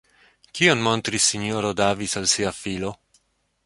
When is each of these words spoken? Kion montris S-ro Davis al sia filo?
Kion 0.59 0.81
montris 0.87 1.27
S-ro 1.35 1.71
Davis 1.83 2.19
al 2.23 2.27
sia 2.35 2.59
filo? 2.65 2.95